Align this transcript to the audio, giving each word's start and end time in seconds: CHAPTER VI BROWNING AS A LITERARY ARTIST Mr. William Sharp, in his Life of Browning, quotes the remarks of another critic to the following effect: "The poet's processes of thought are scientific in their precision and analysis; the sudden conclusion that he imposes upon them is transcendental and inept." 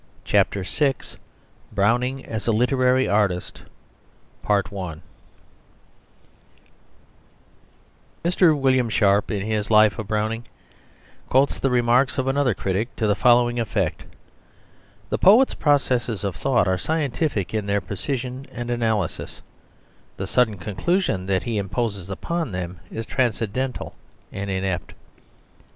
CHAPTER 0.23 0.63
VI 0.63 0.95
BROWNING 1.71 2.25
AS 2.25 2.47
A 2.47 2.51
LITERARY 2.51 3.07
ARTIST 3.07 3.61
Mr. 4.43 4.73
William 8.59 8.89
Sharp, 8.89 9.29
in 9.29 9.43
his 9.45 9.69
Life 9.69 9.99
of 9.99 10.07
Browning, 10.07 10.47
quotes 11.29 11.59
the 11.59 11.69
remarks 11.69 12.17
of 12.17 12.25
another 12.25 12.55
critic 12.55 12.95
to 12.95 13.05
the 13.05 13.13
following 13.13 13.59
effect: 13.59 14.05
"The 15.11 15.19
poet's 15.19 15.53
processes 15.53 16.23
of 16.23 16.35
thought 16.35 16.67
are 16.67 16.79
scientific 16.79 17.53
in 17.53 17.67
their 17.67 17.79
precision 17.79 18.47
and 18.51 18.71
analysis; 18.71 19.43
the 20.17 20.25
sudden 20.25 20.57
conclusion 20.57 21.27
that 21.27 21.43
he 21.43 21.59
imposes 21.59 22.09
upon 22.09 22.51
them 22.53 22.79
is 22.89 23.05
transcendental 23.05 23.93
and 24.31 24.49
inept." 24.49 24.95